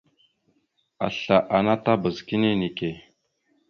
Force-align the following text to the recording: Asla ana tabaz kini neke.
Asla 1.07 1.37
ana 1.57 1.75
tabaz 1.83 2.17
kini 2.27 2.51
neke. 2.61 2.89